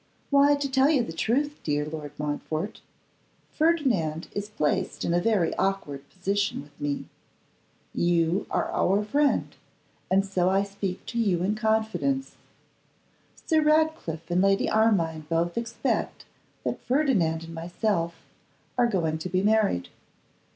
[0.31, 2.81] 'Why, to tell you the truth, dear Lord Montfort,
[3.51, 7.05] Ferdinand is placed in a very awkward position with me.
[7.93, 9.55] You are our friend,
[10.09, 12.33] and so I speak to you in confidence.
[13.45, 16.25] Sir Ratcliffe and Lady Armine both expect
[16.63, 18.15] that Ferdinand and myself
[18.79, 19.89] are going to be married.